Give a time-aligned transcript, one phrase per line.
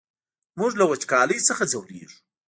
[0.59, 2.17] موږ له وچکالۍ څخه ځوريږو!